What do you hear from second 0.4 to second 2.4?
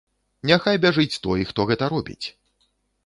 Няхай бяжыць той, хто гэта робіць.